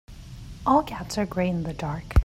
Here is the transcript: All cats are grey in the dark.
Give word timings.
All 0.65 0.81
cats 0.81 1.19
are 1.19 1.27
grey 1.27 1.47
in 1.47 1.61
the 1.61 1.73
dark. 1.75 2.15